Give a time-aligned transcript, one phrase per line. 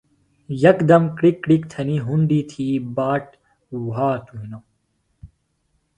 [0.63, 2.65] یکدم کِڑکک کِڑکک تھنیۡ ہُونڈی تھی
[2.95, 3.25] باٹ
[3.89, 4.65] وھاتوۡ ہِنوۡ